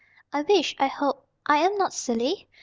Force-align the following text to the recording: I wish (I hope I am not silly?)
I 0.33 0.41
wish 0.41 0.75
(I 0.79 0.87
hope 0.87 1.27
I 1.45 1.57
am 1.57 1.77
not 1.77 1.93
silly?) 1.93 2.49